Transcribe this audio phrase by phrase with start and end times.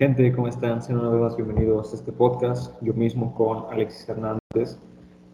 [0.00, 0.80] Gente, ¿cómo están?
[0.80, 2.74] Sean una vez más bienvenidos a este podcast.
[2.80, 4.78] Yo mismo con Alexis Hernández.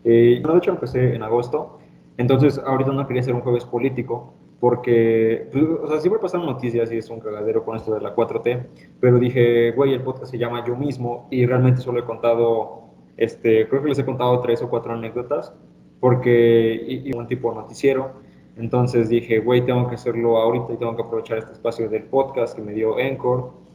[0.02, 1.78] Eh, de hecho, empecé en agosto.
[2.16, 6.90] Entonces, ahorita no quería hacer un jueves político porque, pues, o sea, siempre pasan noticias
[6.90, 8.66] y es un cagadero con esto de la 4T.
[8.98, 13.68] Pero dije, güey, el podcast se llama Yo mismo y realmente solo he contado, este,
[13.68, 15.54] creo que les he contado tres o cuatro anécdotas
[16.00, 18.14] porque, y, y un tipo de noticiero.
[18.56, 22.56] Entonces dije, güey, tengo que hacerlo ahorita y tengo que aprovechar este espacio del podcast
[22.56, 23.65] que me dio Encore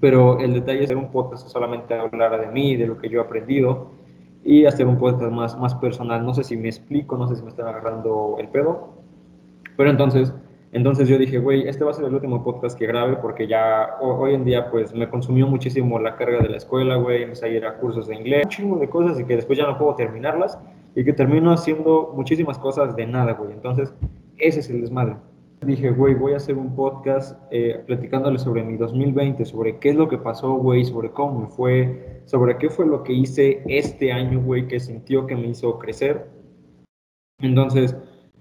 [0.00, 3.20] pero el detalle es hacer un podcast solamente hablar de mí, de lo que yo
[3.20, 3.88] he aprendido
[4.44, 6.24] y hacer un podcast más, más personal.
[6.24, 8.90] No sé si me explico, no sé si me están agarrando el pedo,
[9.76, 10.34] pero entonces,
[10.72, 13.96] entonces yo dije, güey, este va a ser el último podcast que grabe porque ya
[14.00, 17.48] hoy en día pues me consumió muchísimo la carga de la escuela, güey, empecé a
[17.48, 19.94] ir a cursos de inglés, un chingo de cosas y que después ya no puedo
[19.94, 20.58] terminarlas
[20.94, 23.52] y que termino haciendo muchísimas cosas de nada, güey.
[23.52, 23.92] Entonces,
[24.38, 25.16] ese es el desmadre
[25.64, 29.96] dije, güey, voy a hacer un podcast eh, platicándole sobre mi 2020, sobre qué es
[29.96, 34.12] lo que pasó, güey, sobre cómo me fue, sobre qué fue lo que hice este
[34.12, 36.26] año, güey, que sintió que me hizo crecer.
[37.40, 37.96] Entonces,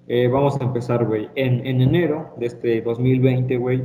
[0.07, 1.29] eh, vamos a empezar, güey.
[1.35, 3.83] En, en, enero de este 2020, güey,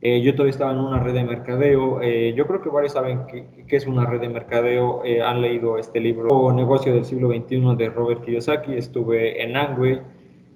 [0.00, 2.00] eh, yo todavía estaba en una red de mercadeo.
[2.34, 5.02] yo creo que varios saben qué es una red de mercadeo.
[5.24, 8.74] han leído este libro, Negocio del siglo XXI de Robert Kiyosaki.
[8.74, 10.00] Estuve en Angway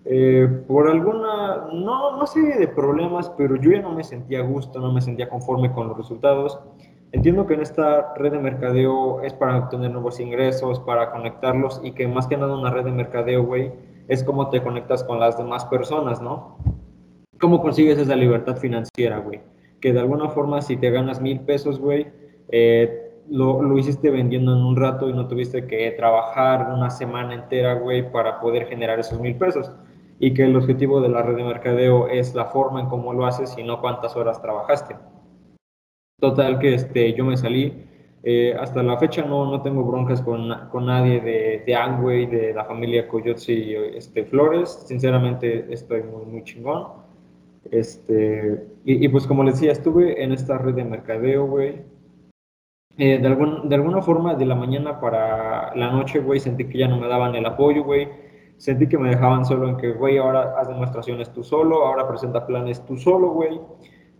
[0.09, 4.43] eh, por alguna, no, no sé de problemas, pero yo ya no me sentía a
[4.43, 6.61] gusto, no me sentía conforme con los resultados.
[7.11, 11.91] Entiendo que en esta red de mercadeo es para obtener nuevos ingresos, para conectarlos y
[11.91, 13.73] que más que nada una red de mercadeo, güey,
[14.07, 16.59] es cómo te conectas con las demás personas, ¿no?
[17.41, 19.41] ¿Cómo consigues esa libertad financiera, güey?
[19.81, 22.07] Que de alguna forma si te ganas mil pesos, güey,
[22.51, 27.35] eh, lo, lo, hiciste vendiendo en un rato y no tuviste que trabajar una semana
[27.35, 29.73] entera, güey, para poder generar esos mil pesos
[30.19, 33.27] y que el objetivo de la red de mercadeo es la forma en cómo lo
[33.27, 34.97] haces y no cuántas horas trabajaste.
[36.19, 37.85] Total que este, yo me salí.
[38.23, 42.55] Eh, hasta la fecha no, no tengo broncas con, con nadie de, de Angway, de
[42.55, 44.85] la familia Coyotzi este, Flores.
[44.87, 47.05] Sinceramente estoy muy, muy chingón.
[47.71, 51.83] Este, y, y, pues como les decía, estuve en esta red de mercadeo, güey.
[52.99, 56.79] Eh, de, algún, de alguna forma, de la mañana para la noche, güey, sentí que
[56.79, 58.26] ya no me daban el apoyo, güey
[58.57, 62.47] sentí que me dejaban solo en que, güey, ahora haz demostraciones tú solo, ahora presenta
[62.47, 63.61] planes tú solo, güey.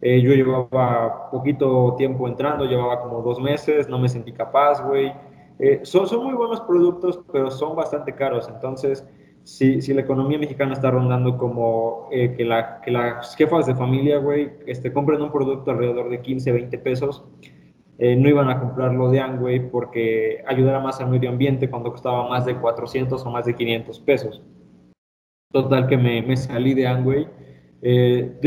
[0.03, 5.13] Eh, yo llevaba poquito tiempo entrando, llevaba como dos meses, no me sentí capaz, güey.
[5.59, 8.49] Eh, son, son, muy buenos productos, pero son bastante caros.
[8.49, 9.07] Entonces,
[9.43, 13.75] si, si la economía mexicana está rondando como eh, que, la, que las jefas de
[13.75, 17.25] familia, güey, este, compren un producto alrededor de 15, 20 pesos,
[17.99, 22.29] eh, no iban a comprarlo de Angway porque ayudara más al medio ambiente cuando costaba
[22.29, 24.43] más de 400 o más de 500 pesos.
[25.51, 27.27] Total que me, me salí de Angway.
[27.81, 28.39] Eh,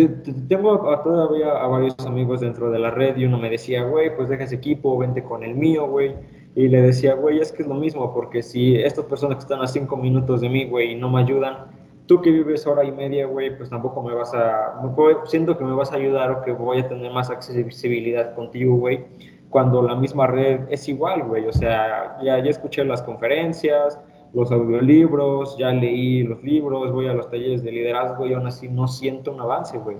[0.48, 4.30] tengo todavía a varios amigos dentro de la red y uno me decía, güey, pues
[4.30, 6.14] deja ese equipo, vente con el mío, güey.
[6.56, 9.62] Y le decía, güey, es que es lo mismo, porque si estas personas que están
[9.62, 11.68] a cinco minutos de mí, güey, no me ayudan,
[12.06, 14.82] tú que vives hora y media, güey, pues tampoco me vas a,
[15.26, 19.06] siento que me vas a ayudar o que voy a tener más accesibilidad contigo, güey
[19.50, 21.48] cuando la misma red es igual, güey.
[21.48, 24.00] O sea, ya, ya escuché las conferencias,
[24.34, 28.68] los audiolibros, ya leí los libros, voy a los talleres de liderazgo y aún así
[28.68, 29.98] no siento un avance, güey.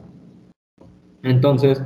[1.24, 1.84] Entonces,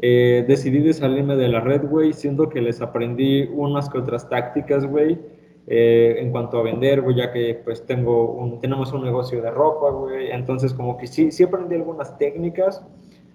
[0.00, 4.28] eh, decidí de salirme de la red, güey, siendo que les aprendí unas que otras
[4.28, 5.18] tácticas, güey,
[5.66, 9.50] eh, en cuanto a vender, güey, ya que pues tengo un, tenemos un negocio de
[9.50, 12.84] ropa, güey, entonces como que sí, sí aprendí algunas técnicas,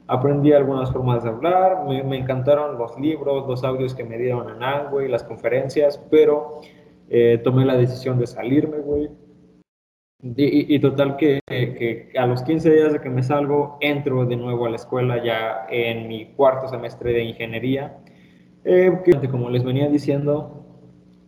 [0.10, 4.64] aprendí algunas formas de hablar, me, encantaron los libros, los audios que me dieron en
[4.64, 6.62] Angway, las conferencias, pero
[7.10, 9.10] eh, tomé la decisión de salirme, güey.
[10.36, 14.66] Y, total que, que, a los 15 días de que me salgo, entro de nuevo
[14.66, 18.00] a la escuela ya en mi cuarto semestre de ingeniería.
[18.66, 18.92] Eh,
[19.32, 20.66] como les venía diciendo,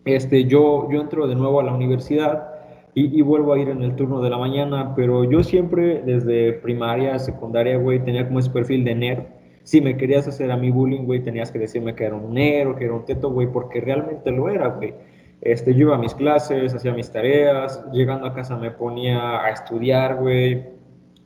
[0.04, 2.51] este, yo, yo entro de nuevo a la universidad
[2.94, 7.18] y, vuelvo a ir en el turno de la mañana, pero yo siempre desde primaria,
[7.20, 9.24] secundaria, güey, tenía como ese perfil de nerd.
[9.64, 12.76] Si me querías hacer a mi bullying, güey, tenías que decirme que era un nerd
[12.76, 14.94] que era un teto, güey, porque realmente lo era, güey.
[15.40, 19.50] Este, yo iba a mis clases, hacía mis tareas, llegando a casa me ponía a
[19.52, 20.66] estudiar, güey.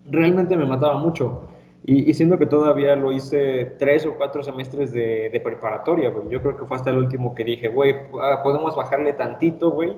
[0.06, 1.50] Realmente me mataba mucho.
[1.88, 6.30] Y, siendo que todavía lo hice tres o cuatro semestres de, de preparatoria, güey.
[6.30, 9.96] Yo creo que fue hasta el último que dije, güey, ah, podemos bajarle tantito, güey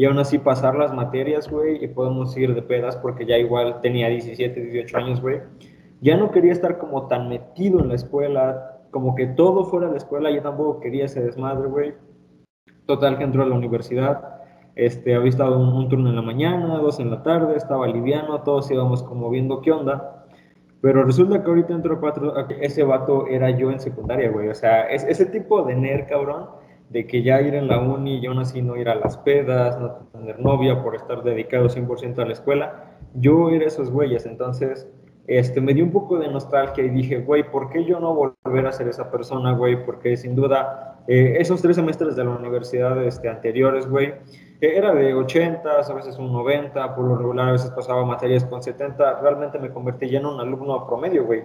[0.00, 3.82] y aún así pasar las materias, güey, y podemos ir de pedas porque ya igual
[3.82, 5.42] tenía 17, 18 años, güey.
[6.00, 9.92] Ya no quería estar como tan metido en la escuela, como que todo fuera de
[9.92, 11.92] la escuela, yo tampoco quería ese desmadre, güey.
[12.86, 14.40] Total que entró a la universidad,
[14.74, 18.70] este, había estado un, turno en la mañana, dos en la tarde, estaba liviano, todos
[18.70, 20.24] íbamos como viendo qué onda.
[20.80, 24.48] Pero resulta que ahorita entro cuatro, ese vato era yo en secundaria, güey.
[24.48, 26.46] O sea, es, ese tipo de nerd, cabrón,
[26.90, 29.80] de que ya ir en la uni y aún así no ir a las pedas,
[29.80, 32.98] no tener novia por estar dedicado 100% a la escuela.
[33.14, 34.88] Yo era esos güeyes, entonces
[35.28, 38.66] este, me dio un poco de nostalgia y dije, güey, ¿por qué yo no volver
[38.66, 39.84] a ser esa persona, güey?
[39.86, 44.14] Porque sin duda, eh, esos tres semestres de la universidad este, anteriores, güey,
[44.60, 48.64] era de 80, a veces un 90, por lo regular a veces pasaba materias con
[48.64, 51.44] 70, realmente me convertí ya en un alumno promedio, güey.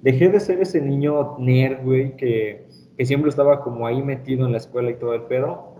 [0.00, 2.66] Dejé de ser ese niño nerd, güey, que,
[2.96, 5.74] que siempre estaba como ahí metido en la escuela y todo el pedo.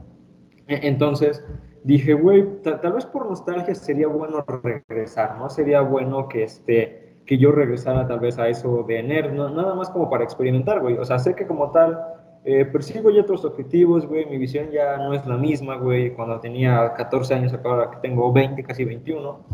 [0.68, 1.44] E, entonces
[1.84, 5.48] dije, güey, tal vez por nostalgia sería bueno regresar, ¿no?
[5.48, 9.48] Sería bueno que, este, que yo regresara tal vez a eso de nerd, ¿no?
[9.50, 10.98] nada más como para experimentar, güey.
[10.98, 11.98] O sea, sé que como tal
[12.44, 16.38] eh, persigo ya otros objetivos, güey, mi visión ya no es la misma, güey, cuando
[16.38, 19.44] tenía 14 años, ahora que tengo 20, casi 21.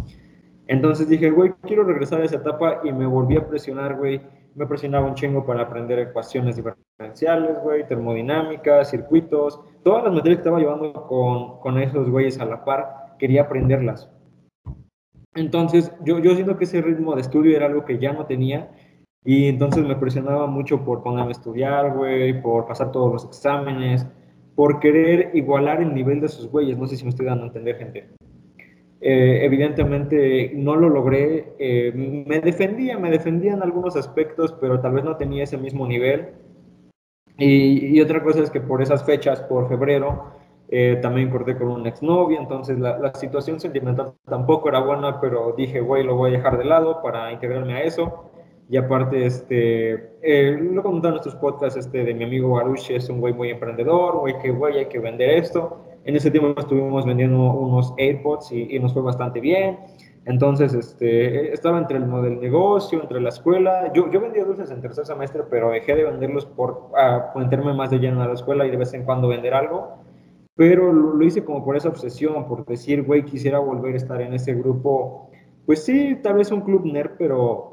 [0.66, 4.20] Entonces dije, güey, quiero regresar a esa etapa y me volví a presionar, güey.
[4.54, 10.42] Me presionaba un chingo para aprender ecuaciones diferenciales, güey, termodinámica, circuitos, todas las materias que
[10.42, 14.10] estaba llevando con, con esos güeyes a la par, quería aprenderlas.
[15.34, 18.70] Entonces, yo, yo siento que ese ritmo de estudio era algo que ya no tenía
[19.24, 24.06] y entonces me presionaba mucho por ponerme a estudiar, güey, por pasar todos los exámenes,
[24.54, 26.76] por querer igualar el nivel de sus güeyes.
[26.76, 28.10] No sé si me estoy dando a entender, gente.
[29.02, 31.54] Eh, evidentemente no lo logré.
[31.58, 35.86] Eh, me defendía, me defendía en algunos aspectos, pero tal vez no tenía ese mismo
[35.86, 36.28] nivel.
[37.36, 40.32] Y, y otra cosa es que por esas fechas, por febrero,
[40.74, 45.52] eh, también corté con una exnovia, entonces la, la, situación sentimental tampoco era buena, pero
[45.54, 48.30] dije, güey, lo voy a dejar de lado para integrarme a eso.
[48.70, 53.10] Y aparte, este, eh, lo comentaba en nuestros podcasts este, de mi amigo Baruch, es
[53.10, 55.78] un güey muy emprendedor, güey, que güey, hay que vender esto.
[56.04, 59.78] En ese tiempo estuvimos vendiendo unos AirPods y, y nos fue bastante bien.
[60.24, 63.92] Entonces, este, estaba entre el modelo negocio, entre la escuela.
[63.92, 67.90] Yo, yo vendía dulces en tercer semestre, pero dejé de venderlos por uh, meterme más
[67.90, 69.96] de lleno a la escuela y de vez en cuando vender algo.
[70.54, 74.20] Pero lo, lo hice como por esa obsesión, por decir, güey, quisiera volver a estar
[74.20, 75.28] en ese grupo.
[75.66, 77.72] Pues sí, tal vez un club nerd, pero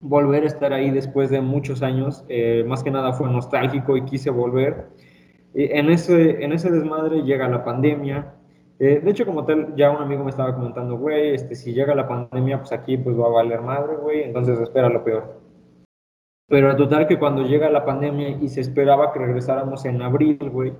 [0.00, 2.22] volver a estar ahí después de muchos años.
[2.28, 4.88] Eh, más que nada fue nostálgico y quise volver.
[5.54, 8.34] En, ese, en ese desmadre llega la pandemia.
[8.78, 11.94] Eh, de hecho, como tal, ya un amigo me estaba comentando, güey, este, si llega
[11.94, 15.40] la pandemia, pues aquí pues va a valer madre, güey, entonces espera lo peor.
[16.48, 20.72] Pero total que cuando llega la pandemia y se esperaba que regresáramos en abril, güey,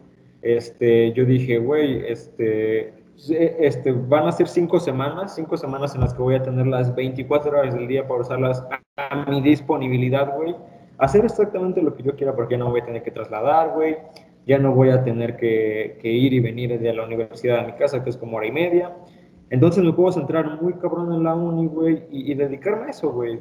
[0.42, 2.94] este, yo dije, güey, este,
[3.28, 6.94] este, van a ser cinco semanas, cinco semanas en las que voy a tener las
[6.94, 8.64] 24 horas del día para usarlas
[8.96, 10.54] a, mi disponibilidad, güey.
[10.98, 13.96] Hacer exactamente lo que yo quiera porque no voy a tener que trasladar, güey.
[14.48, 17.74] Ya no voy a tener que, que, ir y venir desde la universidad a mi
[17.74, 18.96] casa, que es como hora y media.
[19.50, 23.12] Entonces me puedo centrar muy cabrón en la uni, güey, y, y dedicarme a eso,
[23.12, 23.38] güey.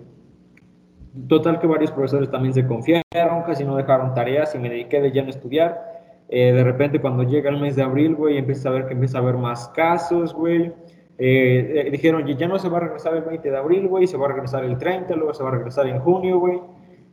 [1.27, 5.09] Total que varios profesores también se confiaron, casi no dejaron tareas y me dediqué de
[5.09, 5.97] lleno a estudiar
[6.29, 9.17] eh, de repente cuando llega el mes de abril, güey, empieza a ver que empieza
[9.17, 10.73] a haber más casos, güey.
[11.17, 14.17] Eh, eh, dijeron, ya no se va a regresar el 20 de abril, güey, se
[14.17, 16.59] va a regresar el 30, luego se va a regresar en junio, güey.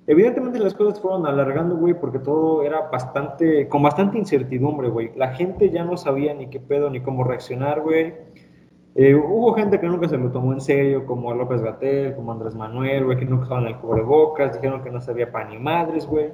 [0.06, 5.12] Evidentemente las cosas fueron alargando, güey, porque todo era bastante, con bastante incertidumbre, güey.
[5.16, 8.12] La gente ya no sabía ni qué pedo ni cómo reaccionar, güey.
[8.96, 13.04] hubo gente que nunca se lo tomó en serio, como López Gatel, como Andrés Manuel,
[13.06, 16.32] güey, que nunca estaban en el cubrebocas, dijeron que no sabía para ni madres, güey.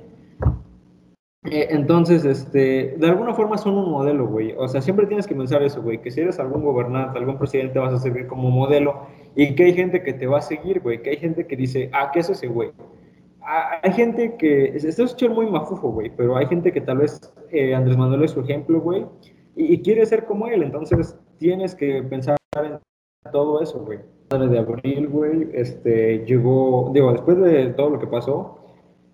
[1.45, 4.53] Eh, entonces, este, de alguna forma son un modelo, güey.
[4.59, 7.79] O sea, siempre tienes que pensar eso, güey, que si eres algún gobernante, algún presidente,
[7.79, 11.01] vas a servir como modelo y que hay gente que te va a seguir, güey,
[11.03, 12.73] que hay gente que dice, ah, ¿qué es ese güey?
[13.83, 17.75] Hay gente que, esto es muy mafufo, güey, pero hay gente que tal vez eh,
[17.75, 19.05] Andrés Manuel es su ejemplo, güey,
[19.57, 22.79] y, y, quiere ser como él, entonces tienes que pensar en
[23.33, 23.99] todo eso, güey.
[24.31, 28.61] De abril, güey, este, llegó, digo, después de todo lo que pasó,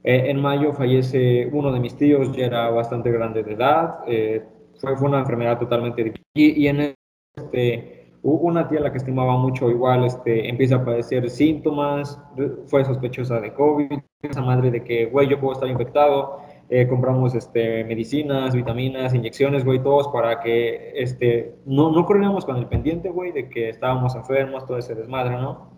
[0.04, 4.44] eh, en mayo fallece uno de mis tíos, ya era bastante grande de edad, eh,
[4.78, 6.12] fue, fue, una enfermedad totalmente.
[6.34, 6.94] Y, y, en
[7.34, 7.95] este,
[8.32, 12.20] una tía la que estimaba mucho igual este, empieza a padecer síntomas,
[12.66, 13.92] fue sospechosa de COVID,
[14.22, 19.64] esa madre de que, güey, yo puedo estar infectado, eh, compramos este, medicinas, vitaminas, inyecciones,
[19.64, 24.16] güey, todos para que este, no, no corriéramos con el pendiente, güey, de que estábamos
[24.16, 25.70] enfermos, todo ese desmadre, ¿no?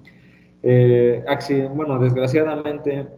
[0.63, 1.25] Eh,
[1.75, 3.09] bueno, desgraciadamente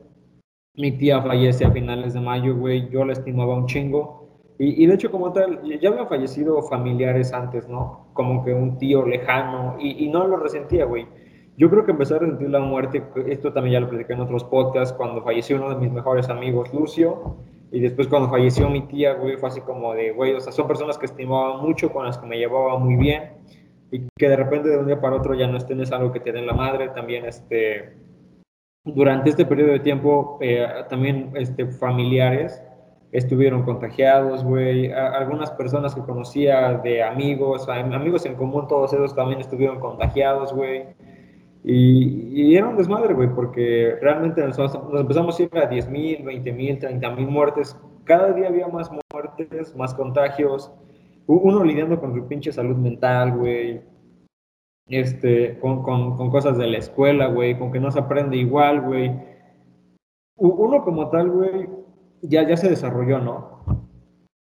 [0.75, 4.41] mi tía fallece a finales de mayo, güey, yo la estimaba un chingo.
[4.59, 8.00] Y, y, de hecho, como tal, ya habían fallecido familiares antes, ¿no?
[8.13, 11.07] Como que un tío lejano, y, y no lo resentía, güey.
[11.57, 14.45] Yo creo que empecé a resentir la muerte, esto también ya lo platicé en otros
[14.45, 17.37] podcasts, cuando falleció uno de mis mejores amigos, Lucio,
[17.71, 20.67] y después cuando falleció mi tía, güey, fue así como de, güey, o sea, son
[20.67, 23.33] personas que estimaba mucho, con las que me llevaba muy bien,
[23.91, 26.21] y que de repente de un día para otro ya no estén es algo que
[26.21, 27.93] te den la madre, también, este,
[28.85, 32.63] durante este periodo de tiempo eh, también este, familiares
[33.13, 34.93] estuvieron contagiados, güey.
[34.93, 40.85] Algunas personas que conocía de amigos, amigos en común, todos ellos también estuvieron contagiados, güey.
[41.63, 44.59] Y, y, era un desmadre, güey, porque realmente nos,
[44.95, 47.77] empezamos a ir a 10 mil, 20 mil, 30 mil muertes.
[48.05, 50.73] Cada día había más muertes, más contagios.
[51.27, 53.83] Uno lidiando con su pinche salud mental, güey.
[54.89, 58.81] Este, con, con, con cosas de la escuela, güey, con que no se aprende igual,
[58.81, 59.13] güey.
[60.37, 61.69] Uno como tal, güey,
[62.23, 63.61] ya, ya se desarrolló, ¿no?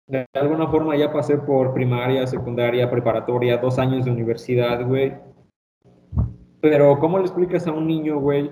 [0.07, 5.13] De alguna forma ya pasé por primaria, secundaria, preparatoria, dos años de universidad, güey.
[6.61, 8.51] Pero ¿cómo le explicas a un niño, güey,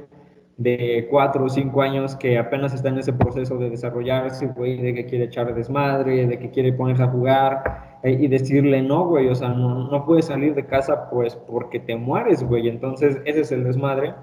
[0.57, 4.93] de cuatro o cinco años que apenas está en ese proceso de desarrollarse, güey, de
[4.93, 9.27] que quiere echar desmadre, de que quiere ponerse a jugar eh, y decirle no, güey,
[9.27, 12.69] o sea, no, no puedes salir de casa pues porque te mueres, güey.
[12.69, 14.15] Entonces ese es el desmadre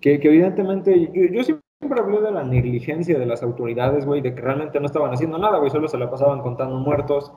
[0.00, 4.20] que, que evidentemente yo, yo sí siempre hablé de la negligencia de las autoridades, güey,
[4.20, 7.32] de que realmente no estaban haciendo nada, güey, solo se la pasaban contando muertos,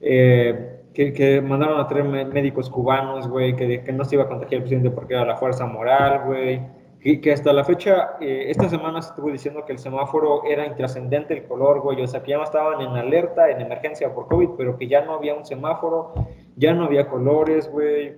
[0.00, 4.28] eh, que, que, mandaron a traer médicos cubanos, güey, que, que, no se iba a
[4.28, 6.60] contagiar el presidente porque era la fuerza moral, güey,
[7.02, 10.66] y que hasta la fecha, eh, esta semana se estuvo diciendo que el semáforo era
[10.66, 14.28] intrascendente el color, güey, o sea, que ya no estaban en alerta, en emergencia por
[14.28, 16.12] COVID, pero que ya no había un semáforo,
[16.56, 18.14] ya no había colores, güey.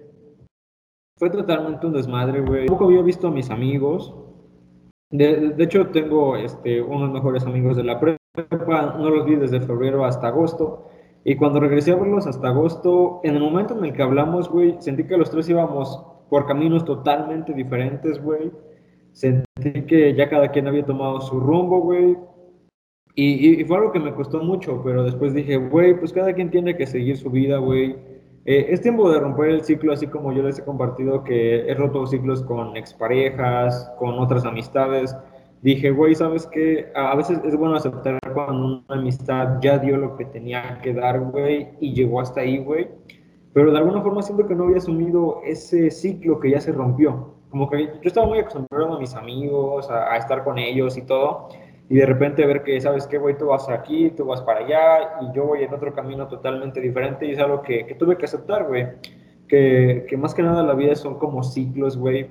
[1.17, 2.67] Fue totalmente un desmadre, güey.
[2.67, 4.15] Poco había visto a mis amigos,
[5.13, 10.07] de, hecho, tengo este, unos mejores amigos de la prepa, no los vi desde febrero
[10.07, 10.89] hasta agosto.
[11.23, 14.77] Y cuando regresé a verlos hasta agosto, en el momento en el que hablamos, güey,
[14.81, 18.51] sentí que los tres íbamos por caminos totalmente diferentes, güey.
[19.13, 22.17] Sentí que ya cada quien había tomado su rumbo, güey.
[23.15, 26.51] Y, y, fue algo que me costó mucho, pero después dije, güey, pues cada quien
[26.51, 27.97] tiene que seguir su vida, güey.
[28.45, 31.75] Eh, es tiempo de romper el ciclo, así como yo les he compartido que he
[31.75, 35.17] roto ciclos con exparejas, con otras amistades.
[35.63, 36.91] Dije, güey, ¿sabes qué?
[36.97, 41.21] A veces es bueno aceptar cuando una amistad ya dio lo que tenía que dar,
[41.21, 42.89] güey, y llegó hasta ahí, güey.
[43.53, 47.35] Pero de alguna forma siento que no había asumido ese ciclo que ya se rompió.
[47.51, 51.49] Como que yo estaba muy acostumbrado a mis amigos, a estar con ellos y todo
[51.89, 53.37] y de repente ver que, ¿sabes qué, güey?
[53.37, 57.27] Tú vas aquí, tú vas para allá y yo voy en otro camino totalmente diferente
[57.27, 58.87] y es algo que, que tuve que aceptar, güey.
[59.49, 62.31] Que, que, más que nada la vida son como ciclos, güey.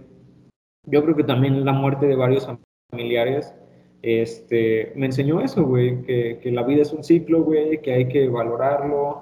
[0.87, 2.47] Yo creo que también la muerte de varios
[2.89, 3.53] familiares
[4.01, 8.07] este, me enseñó eso, güey, que, que la vida es un ciclo, güey, que hay
[8.07, 9.21] que valorarlo,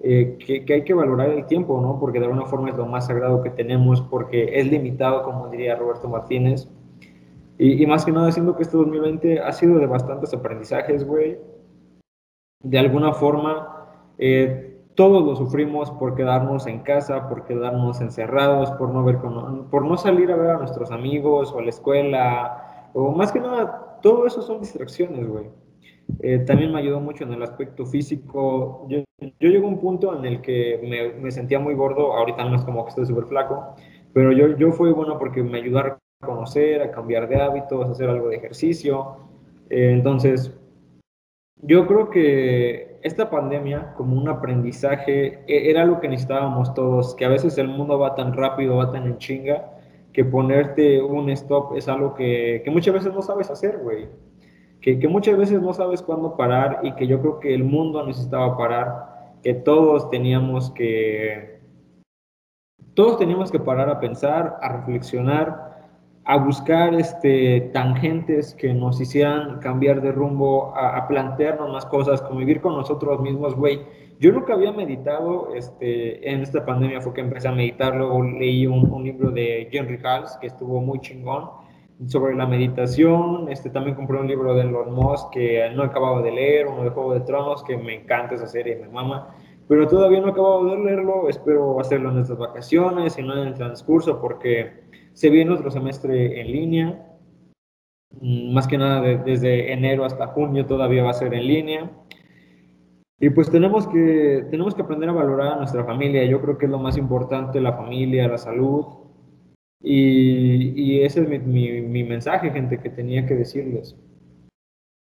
[0.00, 1.98] eh, que, que, hay que valorar el tiempo, ¿no?
[1.98, 5.76] Porque de alguna forma es lo más sagrado que tenemos, porque es limitado, como diría
[5.76, 6.68] Roberto Martínez.
[7.60, 11.38] Y, más que nada, siento que este 2020 ha sido de bastantes aprendizajes, güey.
[12.62, 18.90] De alguna forma, eh, todos lo sufrimos por quedarnos en casa, por quedarnos encerrados, por
[18.90, 23.10] no, ver por no salir a ver a nuestros amigos o a la escuela, o
[23.10, 25.46] más que nada, todo eso son distracciones, güey.
[26.20, 28.86] Eh, también me ayudó mucho en el aspecto físico.
[28.88, 32.44] Yo, yo llego a un punto en el que me, me sentía muy gordo, ahorita
[32.44, 33.74] no es como que estoy súper flaco,
[34.12, 37.92] pero yo, yo fui bueno porque me ayudó a conocer, a cambiar de hábitos, a
[37.92, 39.16] hacer algo de ejercicio.
[39.70, 40.52] Eh, entonces,
[41.62, 47.24] yo creo que esta pandemia, como un aprendizaje, e, era lo que necesitábamos todos, que
[47.24, 49.72] a veces el mundo va tan rápido, va tan en chinga,
[50.12, 54.08] que ponerte un stop es algo que, que muchas veces no sabes hacer, güey.
[54.80, 58.04] Que, que, muchas veces no sabes cuándo parar y que yo creo que el mundo
[58.04, 61.58] necesitaba parar, que todos teníamos que...
[62.94, 65.68] Todos teníamos que parar a pensar, a reflexionar
[66.28, 72.60] a buscar este, tangentes que nos hicieran cambiar de rumbo, a, plantearnos más cosas, convivir
[72.60, 73.80] con nosotros mismos, güey.
[74.20, 78.66] Yo nunca había meditado, este, en esta pandemia fue que empecé a meditar, luego leí
[78.66, 81.48] un, libro de Henry Hals que estuvo muy chingón
[82.08, 86.30] sobre la meditación, este, también compré un libro de Elon Musk que no acababa de
[86.30, 89.34] leer, uno de Juego de Tronos, que me encanta esa serie, me mama,
[89.66, 93.48] pero todavía no he acabado de leerlo, espero hacerlo en estas vacaciones y no en
[93.48, 94.87] el transcurso porque
[95.18, 97.18] se viene otro semestre en línea,
[98.20, 101.90] mm, más que nada desde enero hasta junio todavía va a ser en línea.
[103.18, 106.24] Y pues tenemos que, tenemos que aprender a valorar a nuestra familia.
[106.24, 108.84] Yo creo que es lo más importante, la familia, la salud.
[109.82, 113.96] Y, y ese es mi, mi, mi, mensaje, gente, que tenía que decirles.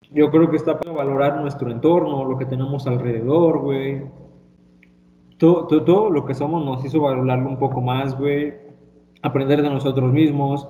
[0.10, 4.02] Yo creo que está para valorar nuestro entorno, lo que tenemos alrededor, güey.
[5.38, 8.61] Todo, todo, todo, lo que somos nos hizo valorarlo un poco más, güey
[9.22, 10.68] aprender de nosotros mismos,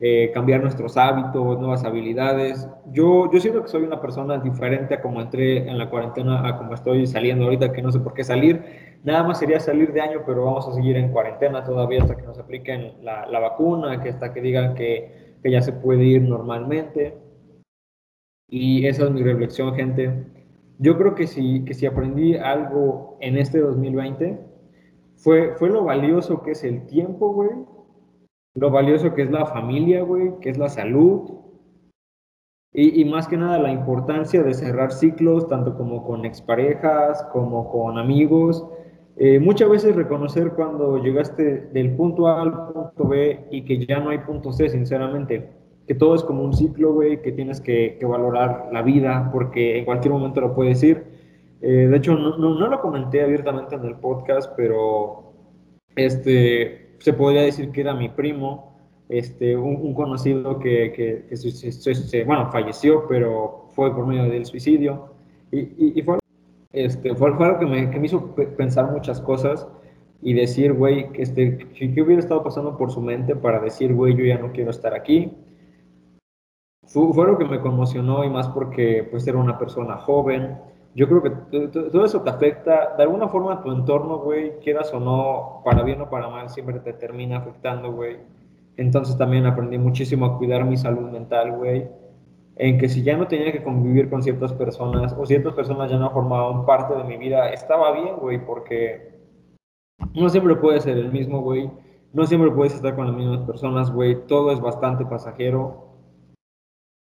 [0.00, 2.68] eh, cambiar nuestros hábitos, nuevas habilidades.
[2.92, 6.58] Yo, yo siento que soy una persona diferente a como entré en la cuarentena, a
[6.58, 8.62] como estoy saliendo ahorita, que no sé por qué salir.
[9.04, 12.22] Nada más sería salir de año, pero vamos a seguir en cuarentena todavía hasta que
[12.22, 16.22] nos apliquen la, la vacuna, que hasta que digan que que ya se puede ir
[16.22, 17.14] normalmente.
[18.48, 20.24] Y esa es mi reflexión, gente.
[20.78, 24.38] Yo creo que si, que si aprendí algo en este 2020,
[25.16, 27.50] fue, fue lo valioso que es el tiempo, güey.
[28.54, 31.44] Lo valioso que es la familia, güey, que es la salud,
[32.76, 37.98] y, más que nada la importancia de cerrar ciclos, tanto como con exparejas, como con
[37.98, 38.66] amigos.
[39.16, 44.00] Eh, muchas veces reconocer cuando llegaste del punto A al punto B y que ya
[44.00, 45.50] no hay punto C, sinceramente.
[45.86, 49.84] Que todo es como un ciclo, güey, que tienes que, valorar la vida porque en
[49.84, 51.04] cualquier momento lo puedes ir.
[51.60, 55.32] Eh, de hecho, no, no, no, lo comenté abiertamente en el podcast, pero
[55.94, 58.72] este, se podría decir que era mi primo
[59.10, 65.10] este, un, conocido que, que, bueno, falleció, pero fue por medio del suicidio.
[65.52, 66.18] Y, y, fue,
[66.72, 69.68] este, fue, algo que me, que me, hizo pensar muchas cosas
[70.22, 74.24] y decir, güey, este, ¿qué hubiera estado pasando por su mente para decir, güey, yo
[74.24, 75.30] ya no quiero estar aquí?
[76.86, 80.56] Fue, fue algo que me conmocionó y más porque pues era una persona joven.
[80.94, 85.00] Yo creo que todo eso te afecta, de alguna forma tu entorno, güey, quieras o
[85.00, 88.18] no, para bien o para mal, siempre te termina afectando, güey
[88.76, 91.88] entonces también aprendí muchísimo a cuidar mi salud mental, güey.
[92.56, 95.98] En que si ya no tenía que convivir con ciertas personas o ciertas personas ya
[95.98, 99.12] no formaban parte de mi vida, estaba bien, güey, porque
[100.14, 101.70] no siempre puedes ser el mismo, güey.
[102.12, 104.26] No siempre puedes estar con las mismas personas, güey.
[104.26, 105.93] Todo es bastante pasajero.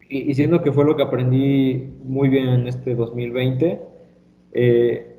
[0.10, 3.82] Y, y siendo que fue lo que aprendí muy bien en este 2020,
[4.54, 5.16] eh,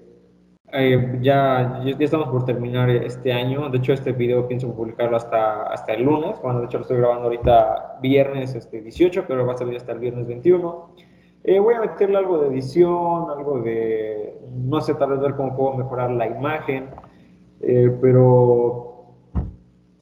[0.73, 3.69] eh, ya, ya, estamos por terminar este año.
[3.69, 6.37] De hecho, este video pienso publicarlo hasta, hasta el lunes.
[6.43, 9.93] Bueno, de hecho, lo estoy grabando ahorita viernes este, 18, pero va a salir hasta
[9.93, 10.91] el viernes 21.
[11.45, 15.57] Eh, voy a meterle algo de edición, algo de, no sé, tal vez ver cómo
[15.57, 16.89] puedo mejorar la imagen,
[17.61, 18.86] eh, pero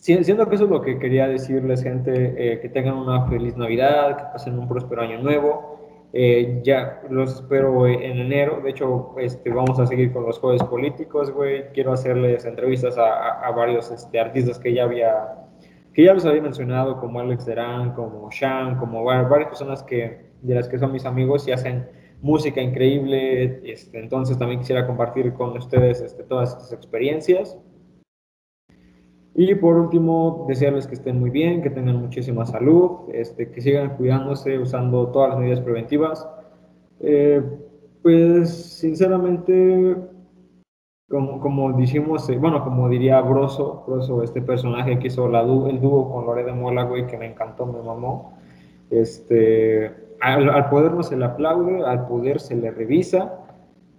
[0.05, 4.25] siento que eso es lo que quería decirles, gente, que tengan una feliz Navidad, que
[4.33, 5.75] pasen un próspero año nuevo.
[6.17, 8.61] Eh, ya los espero en enero.
[8.63, 11.65] De hecho, este, vamos a seguir con los jueves políticos, güey.
[11.73, 15.41] Quiero hacerles entrevistas a, varios este, artistas que ya había
[15.97, 20.69] ya los había mencionado, como Alex Deran, como Sean, como varias personas que, de las
[20.69, 21.89] que son mis amigos y hacen
[22.23, 23.61] música increíble.
[23.65, 27.59] Este, entonces también quisiera compartir con ustedes este, todas estas experiencias.
[29.37, 33.97] Y por último, desearles que estén muy bien, que tengan muchísima salud, este, que sigan
[33.97, 36.27] cuidándose, usando todas las medidas preventivas.
[37.01, 37.43] Eh,
[38.03, 39.97] pues sinceramente,
[41.09, 45.81] como, como dijimos, eh, bueno, como diría Broso, Broso, este personaje que hizo la el
[45.81, 48.39] dúo con Lore de Mola, güey, que me encantó, me mamó.
[48.91, 53.44] Este, al, al poder no se le aplaude, al poder se le revisa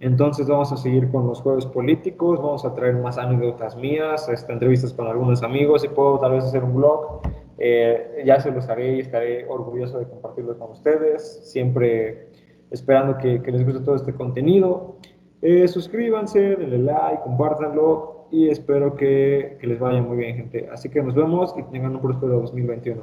[0.00, 4.52] entonces vamos a seguir con los juegos políticos, vamos a traer más anécdotas mías, este,
[4.52, 7.22] entrevistas con algunos amigos y puedo tal vez hacer un blog.
[7.58, 12.28] Eh, ya se los haré y estaré orgulloso de compartirlo con ustedes, siempre
[12.70, 14.96] esperando que, les guste todo este contenido.
[15.40, 20.68] Eh, suscríbanse, denle like, compártanlo y espero que, que les vaya muy bien, gente.
[20.70, 23.02] Así que nos vemos y tengan un próspero 2021.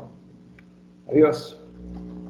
[1.09, 1.62] Adiós.